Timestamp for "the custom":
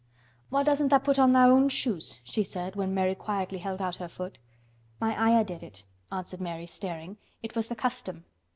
7.67-8.25